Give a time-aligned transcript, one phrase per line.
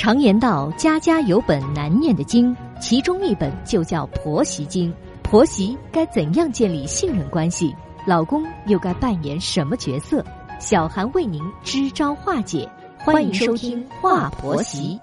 [0.00, 4.90] 常言道：“家家有本难念的经”，其中一本就叫婆媳经。
[5.22, 7.76] 婆媳该怎样建立信任关系？
[8.06, 10.24] 老公又该扮演什么角色？
[10.58, 12.66] 小韩为您支招化解。
[13.00, 14.98] 欢迎收听《话婆媳》。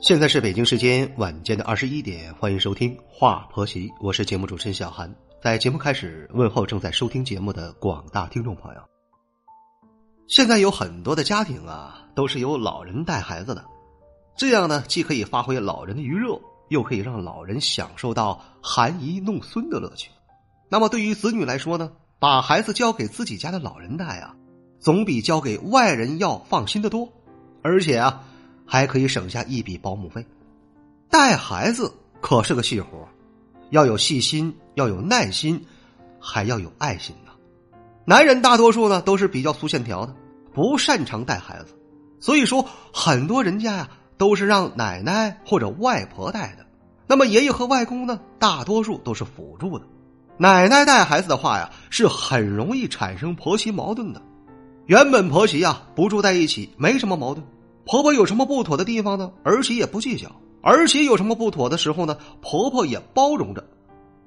[0.00, 5.14] 现在是北京时间晚间的二十一点，欢迎收听《话婆媳》，我是节目主持人小韩。
[5.46, 8.80] 在节目开始，问候正在收听节目的广大听众朋友。
[10.26, 13.64] 现在有很多的家庭啊，都是由老人带孩子的，
[14.36, 16.36] 这样呢，既可以发挥老人的余热，
[16.68, 20.10] 又可以让老人享受到含饴弄孙的乐趣。
[20.68, 24.34] 那么，对于子女来说呢，把孩子交给自己家的老人带啊，
[24.80, 27.08] 总比交给外人要放心的多，
[27.62, 28.24] 而且啊，
[28.66, 30.26] 还可以省下一笔保姆费。
[31.08, 33.06] 带孩子可是个细活，
[33.70, 35.64] 要有细心，要有耐心，
[36.20, 37.14] 还要有爱心。
[38.08, 40.14] 男人大多数呢都是比较粗线条的，
[40.54, 41.74] 不擅长带孩子，
[42.20, 46.64] 所以说很多人家呀都是让奶奶或者外婆带的。
[47.08, 49.84] 那么爷爷和外公呢，大多数都是辅助的。
[50.38, 54.22] 奶奶带孩子的话呀，是很容易产生婆媳矛盾的。
[54.86, 57.44] 原本婆媳呀不住在一起，没什么矛盾。
[57.84, 60.28] 婆婆有什么不妥的地方呢，儿媳也不计较；
[60.66, 63.64] 儿媳有什么不妥的时候呢，婆婆也包容着。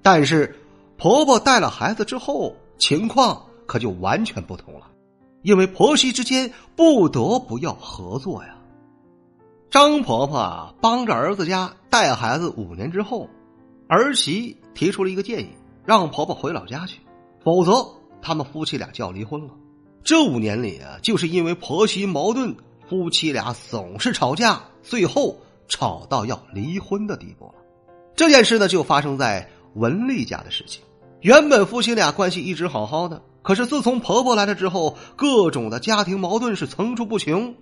[0.02, 0.56] 但是
[0.98, 3.46] 婆婆带了孩子之后，情况。
[3.70, 4.90] 可就完全不同了，
[5.44, 8.56] 因为婆媳之间不得不要合作呀。
[9.70, 13.30] 张婆婆帮着儿子家带孩子五年之后，
[13.88, 15.50] 儿媳提出了一个建议，
[15.86, 17.00] 让婆婆回老家去，
[17.44, 17.88] 否则
[18.24, 19.54] 他们夫妻俩就要离婚了。
[20.04, 22.56] 这五年里啊，就是因为婆媳矛盾，
[22.90, 25.38] 夫妻俩总是吵架，最后
[25.70, 27.54] 吵到要离婚的地步了。
[28.16, 30.84] 这件事呢，就发生在文丽家的事情。
[31.22, 33.22] 原本夫妻俩关系一直好好的。
[33.42, 37.56] 可是自从婆婆来了之后，各种的家庭矛盾是层出不穷。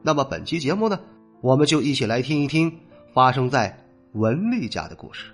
[0.00, 1.00] 那么本期节目呢，
[1.42, 2.72] 我们就一起来听一听
[3.12, 3.76] 发生在
[4.12, 5.24] 文丽家的故事。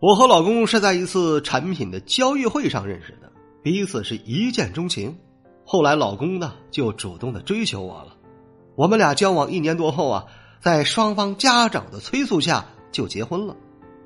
[0.00, 3.30] 我和老公是在一次产品的交易会上认识的，
[3.62, 5.16] 彼此是一见钟情。
[5.64, 8.16] 后来老公呢就主动的追求我了，
[8.74, 10.24] 我们俩交往一年多后啊，
[10.60, 13.56] 在双方家长的催促下就结婚了。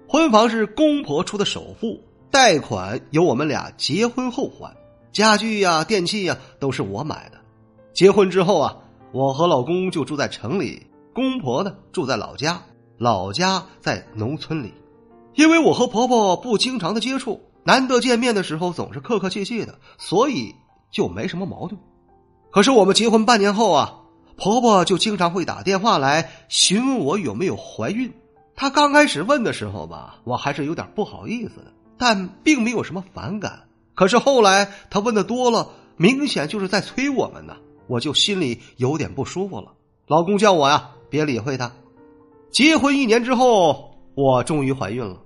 [0.08, 4.76] 婚房是公婆出的首付，贷款由我们俩结婚后还。
[5.10, 7.38] 家具呀、电器呀都是我买的。
[7.92, 8.76] 结婚之后啊，
[9.12, 12.62] 我和老公就住在城里，公婆呢住在老家，
[12.98, 14.72] 老家在农村里。
[15.34, 20.54] 因为我和婆婆不经常的接触，难得见面的时候总是客客气气的，所以
[20.90, 21.80] 就没什么矛盾。
[22.50, 23.98] 可是我们结婚半年后啊，
[24.36, 28.12] 婆婆就经常会打电话来询问我有没有怀孕。
[28.54, 33.64] 她刚开始问的时候吧，我还是有点不好意思的，但并没有什么反感。
[33.94, 37.56] 可是后来她问的多了，明显就是在催我们呢，
[37.86, 39.72] 我就心里有点不舒服了。
[40.06, 41.72] 老公叫我呀，别理会他。
[42.50, 45.16] 结婚一年之后，我终于怀孕了，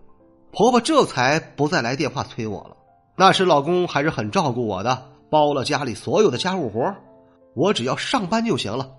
[0.53, 2.77] 婆婆这才不再来电话催我了。
[3.17, 6.95] 那时老公还是很照顾我的，包了家里所有的家务活，
[7.57, 8.93] 我只要上班就行了。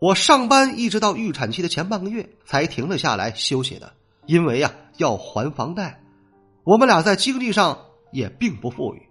[0.00, 3.92] 我上班一直到预产期的前半个月才停了下来休息的，
[4.26, 6.02] 因为呀要还房贷。
[6.64, 7.78] 我们俩在经济上
[8.10, 9.02] 也并不富裕。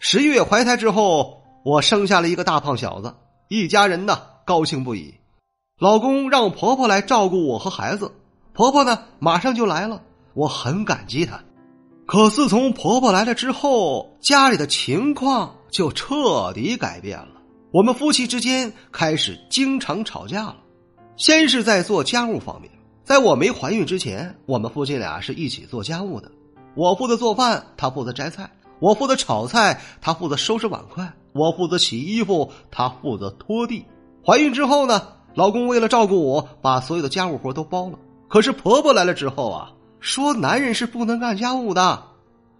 [0.00, 3.14] 十月怀胎之后，我生下了一个大胖小子，
[3.48, 5.14] 一家人呢高兴不已。
[5.78, 8.10] 老公让婆婆来照顾我和孩子，
[8.52, 10.02] 婆婆呢马上就来了，
[10.34, 11.40] 我很感激她。
[12.06, 17.28] 可自从婆婆来了之后，家里的情况就彻底改变了。
[17.74, 20.58] 我们夫妻之间开始经常吵架了。
[21.16, 22.70] 先是在做家务方面，
[23.02, 26.30] 在我没怀孕之前，我们夫妻俩是一起做家务的，
[26.76, 28.48] 我负责做饭，他负责摘菜。
[28.78, 33.84] 我负责炒菜，他负责收拾碗筷；我负责洗衣服，他负责拖地。
[34.24, 37.98] 怀孕之后呢，老公为了照顾我，把所有的家务活都包了。
[38.28, 42.00] 可是婆婆来了之后啊，说男人是不能干家务的，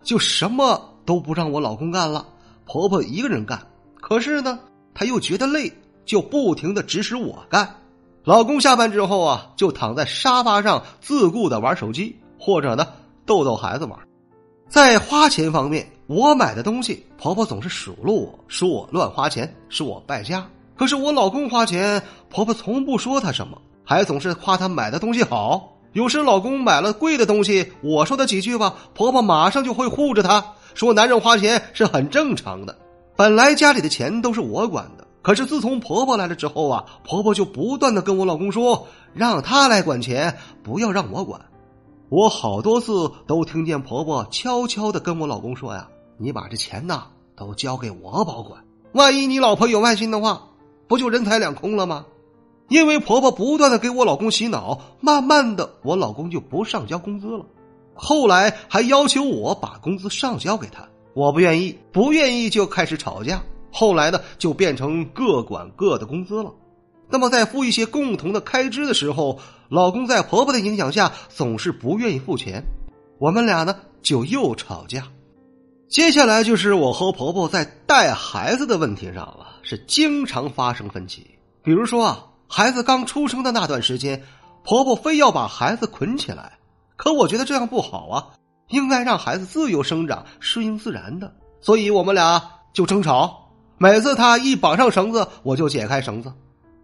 [0.03, 2.27] 就什么都不让我老公干了，
[2.67, 3.65] 婆婆一个人干。
[4.01, 4.59] 可是呢，
[4.95, 5.73] 她又觉得累，
[6.07, 7.69] 就不停的指使我干。
[8.23, 12.87] 老公下班之后啊，就躺在沙发上自顾的玩手机，或者呢
[13.27, 13.99] 逗逗孩子玩。
[14.69, 15.87] 在花钱方面。
[16.07, 20.47] 我买的东西，婆婆总是数落我说我乱花钱，说我败家。
[20.77, 25.79] 可是我老公花钱，婆婆从不说他什么，还总是夸他买的东西好。
[25.95, 30.45] 有时老公买了贵的东西，我说他几句吧，婆婆马上就会护着他，
[30.75, 32.77] 说男人花钱是很正常的。
[33.17, 41.41] 本来家里的钱都是我管的，可是自从婆婆来了之后啊，婆婆就不断的跟我老公说，让他来管钱，不要让我管。
[42.09, 45.89] 我好多次都听见婆婆悄悄的跟我老公说呀。
[46.17, 47.05] 你把这钱呐
[47.37, 48.65] 都交给我保管。
[48.93, 50.43] 万一你老婆有外心的话，
[50.87, 52.07] 不就人财两空了吗？
[52.69, 57.45] 因为婆婆不断的给我老公洗脑，慢慢的我老公就不上交工资了。
[57.95, 63.43] 后来还要求我把工资上交给他，我不愿意，不愿意就开始吵架。
[63.71, 66.53] 后来呢，就变成各管各的工资了。
[67.09, 69.39] 那么在付一些共同的开支的时候，
[69.69, 72.65] 老公在婆婆的影响下总是不愿意付钱，
[73.19, 75.09] 我们俩呢就又吵架。
[75.89, 81.27] 接下来就是我和婆婆在带孩子的问题上了，是经常发生分歧。
[81.63, 84.23] 比如说啊，孩子刚出生的那段时间，
[84.65, 86.59] 婆婆非要把孩子捆起来。
[86.97, 88.27] 可我觉得这样不好啊，
[88.75, 91.33] 应该让孩子自由生长，顺应自然的。
[91.61, 92.43] 所以我们俩
[92.75, 93.49] 就争吵。
[93.79, 96.33] 每次他一绑上绳子，我就解开绳子。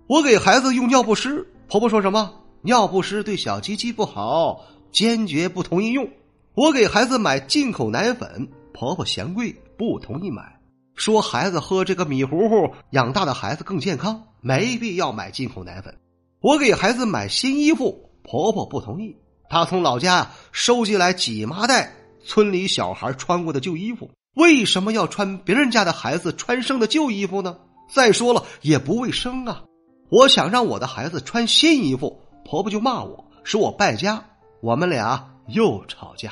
[0.06, 2.32] 我给孩子用尿不湿，婆婆说什么？
[2.62, 4.60] 尿不湿对小鸡鸡不好，
[4.90, 6.08] 坚决不同意用。
[6.54, 10.58] 我给孩子买进口奶粉，婆婆嫌贵，不同意买，
[10.94, 15.94] 说孩子喝这个米糊糊养大的孩子更健康，没必要买进口奶粉。
[16.40, 19.16] 我给孩子买新衣服，婆婆不同意。
[19.50, 21.93] 他从老家收集来几麻袋
[22.25, 27.58] 村里小孩穿过的旧衣服，为什么要穿别人家的孩子穿剩的旧衣服呢？
[27.93, 29.64] 再说了也不卫生啊！
[30.08, 34.23] 我想让我的孩子穿新衣服，婆婆就骂我，说我败家。
[34.61, 36.31] 我们俩又吵架。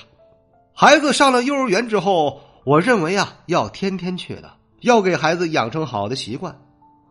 [0.72, 4.48] 孩子上了幼儿园之后，我认为啊要天天去的，
[4.82, 6.56] 要给孩子养成好的习惯。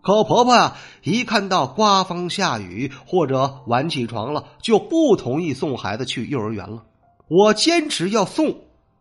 [0.08, 6.84] 可婆婆啊，一看到刮风下雨或者晚起床了，就不同意送孩子去幼儿园了。
[7.28, 8.56] 我坚持要送，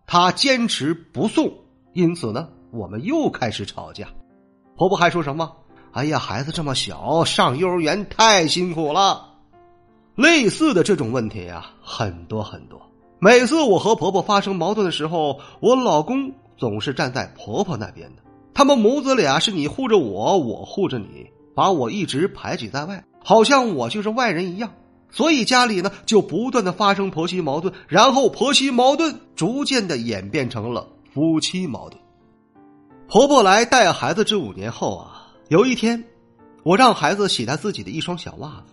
[0.05, 1.53] 她坚持不送，
[1.93, 4.09] 因此呢，我们又开始吵架。
[4.75, 5.53] 婆婆还说什么
[5.95, 9.35] ：“哎呀，孩子这么小，上幼儿园太辛苦了。”
[10.17, 12.83] 类似的这种问题呀，很多很多。
[13.21, 18.23] 每次我和婆婆发生矛盾的时候，我老公总是站在婆婆那边的。
[18.57, 24.73] 他们母子俩是你护着我，我护着你，把我一直排挤在外，好像我就是外人一样。
[25.11, 32.01] 所以家里呢就不断的发生婆媳矛盾，然后婆媳矛盾逐渐的演变成了夫妻矛盾。
[33.09, 36.03] 婆婆来带孩子这五年后啊，有一天，
[36.63, 38.73] 我让孩子洗他自己的一双小袜子，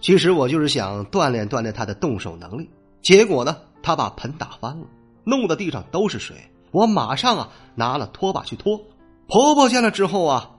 [0.00, 2.68] 其实我就是想锻炼锻炼他的动手能力。
[3.00, 4.88] 结果呢，他把盆打翻了，
[5.22, 6.34] 弄得地上都是水。
[6.72, 8.80] 我马上啊拿了拖把去拖。
[9.30, 10.50] 婆婆见了之后啊，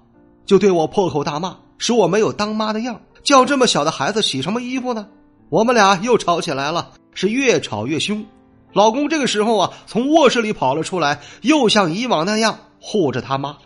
[0.46, 5.06] 就对我破口大骂，说我没有当妈的样，叫这么小的孩子洗什么衣服呢？
[5.50, 8.26] 我们俩又吵起来了，是越吵越凶。
[8.72, 13.58] 老公这个时候啊，从卧室里跑了出来，又像以往那样护着他妈。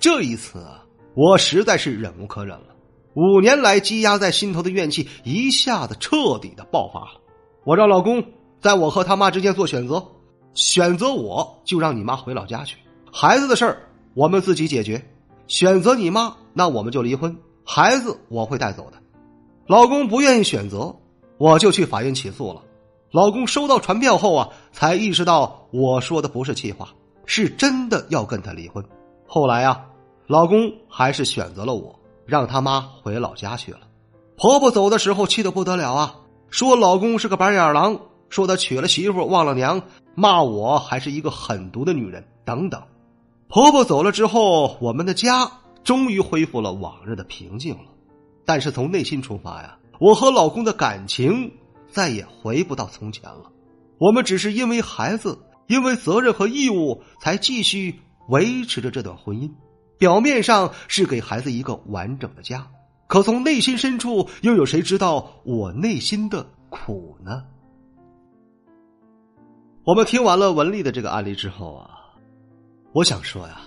[0.00, 0.82] 这一次啊，
[1.14, 2.68] 我实在是忍无可忍了，
[3.12, 7.20] 五年来积压在心头的怨气一下子彻底的爆发了。
[7.64, 8.24] 我让老公
[8.58, 10.02] 在我和他妈之间做选择，
[10.54, 12.78] 选择我就让你妈回老家去，
[13.12, 13.82] 孩子的事儿。
[14.16, 15.04] 我们自己解决，
[15.46, 17.36] 选择你妈，那我们就离婚，
[17.66, 18.96] 孩子我会带走的。
[19.66, 20.96] 老公不愿意选择，
[21.36, 22.62] 我就去法院起诉了。
[23.12, 26.88] 老公收到传票后啊，才意识到我说的不是气话，
[27.26, 28.82] 是真的要跟他离婚。
[29.26, 29.84] 后来啊，
[30.26, 33.80] 老公还是选择了我，让他妈回老家去了。
[34.38, 36.16] 婆婆走的时候气得不得了啊，
[36.48, 39.82] 说老公是个白眼狼，说他娶了媳妇忘了娘，
[40.14, 42.82] 骂我还是一个狠毒的女人等等。
[43.48, 45.50] 婆婆走了之后，我们的家
[45.84, 47.84] 终于恢复了往日的平静了。
[48.44, 51.52] 但是从内心出发呀，我和老公的感情
[51.88, 53.50] 再也回不到从前了。
[53.98, 59.50] 我们只是因为孩子，因为责任和义务，才继续维持着这段婚姻。
[59.96, 62.66] 表面上是给孩子一个完整的家，
[63.06, 67.44] 可从内心深处，又有谁知道我内心的苦呢？
[69.84, 71.90] 我们听完了文丽的这个案例之后啊。
[72.96, 73.60] 我想说呀，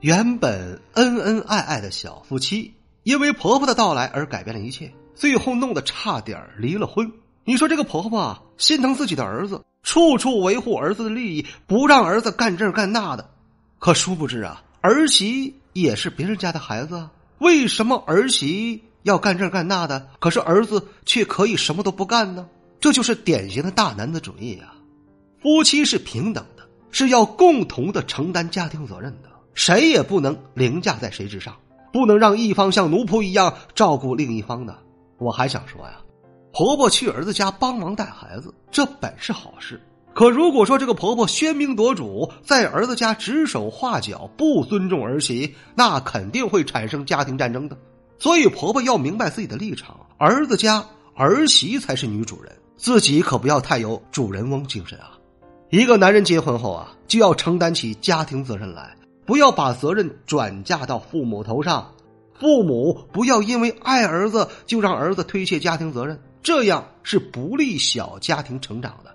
[0.00, 7.08] 原本恩恩爱爱的小夫妻，因为婆婆的到来而改变了一切，最后弄得差点离了婚。
[7.44, 13.30] 你说这个婆婆，心疼自己的儿子，处处维护儿子的利益，不让儿子干这干那的。
[13.78, 20.08] 可殊不知啊，儿媳也是别人家的孩子，为什么儿媳要干这干那的？
[20.18, 22.44] 可是儿子却可以什么都不干呢？
[22.80, 24.74] 这就是典型的大男子主义啊！
[25.40, 26.44] 夫妻是平等。
[26.94, 31.52] 是要共同的承担家庭责任的，谁也不能凌驾在谁之上，
[31.92, 34.78] 不能让一方像奴仆一样照顾另一方的。
[35.18, 35.96] 我还想说呀，
[36.52, 39.80] 婆婆去儿子家帮忙带孩子，这本是好事。
[40.14, 47.76] 可如果说这个婆婆喧宾夺主，在儿子家指手画脚，不尊重儿媳，那肯定会产生家庭战争的。
[48.20, 50.84] 所以婆婆要明白自己的立场，儿子家
[51.16, 55.13] 儿媳才是女主人，自己可不要太有主人翁精神啊。
[55.70, 61.92] 一个男人结婚后啊，就要承担起家庭责任来，不要把责任转嫁到父母头上，
[62.38, 69.14] 父母不要因为爱儿子就让儿子推卸家庭责任，这样是不利小家庭成长的。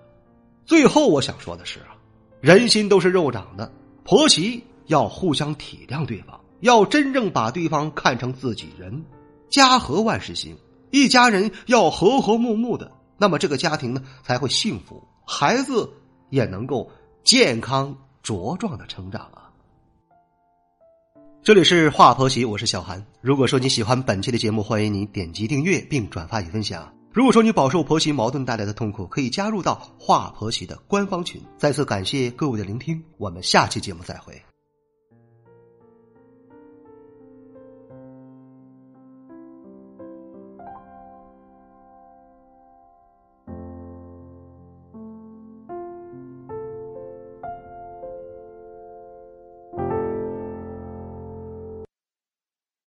[0.66, 1.96] 最后，我想说的是啊，
[2.42, 3.72] 人心都是肉长的，
[4.04, 9.04] 婆媳要互相体谅对方，要真正把对方看成自己人。
[9.50, 10.56] 家和万事兴，
[10.92, 15.90] 一家人要和和睦睦的，那么这个家庭呢才会幸福，孩子
[16.30, 16.90] 也能够
[17.24, 19.52] 健康茁壮的成长啊。
[21.42, 23.06] 这里是华婆媳，我是小韩。
[23.22, 26.94] 如果说你喜欢本期的节目，欢迎你点击订阅并转发与分享。
[27.12, 31.42] 如果说你饱受婆媳矛盾带来的痛苦，可以加入到华婆媳的官方群。
[31.58, 34.40] 再次感谢各位的聆听，我们下期节目再会。